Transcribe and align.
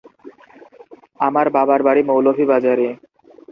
আমার 1.19 1.47
বাবার 1.55 1.81
বাড়ি 1.83 2.01
মৌলভীবাজারে। 2.03 2.87